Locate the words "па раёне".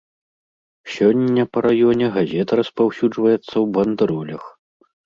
1.57-2.05